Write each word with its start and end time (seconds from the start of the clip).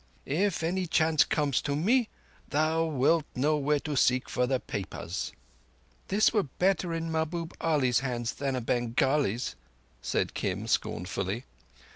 Only 0.25 0.41
if 0.41 0.63
any 0.63 0.87
chance 0.87 1.23
comes 1.23 1.61
to 1.61 1.75
me 1.75 2.09
thou 2.49 2.85
wilt 2.85 3.23
know 3.35 3.57
where 3.57 3.79
to 3.81 3.95
seek 3.95 4.29
for 4.29 4.47
the 4.47 4.59
papers." 4.59 5.31
"This 6.07 6.33
were 6.33 6.41
better 6.41 6.91
in 6.91 7.11
Mahbub 7.11 7.53
Ali's 7.61 7.99
hands 7.99 8.33
than 8.33 8.55
a 8.55 8.61
Bengali's," 8.61 9.55
said 10.01 10.33
Kim 10.33 10.65
scornfully. 10.65 11.45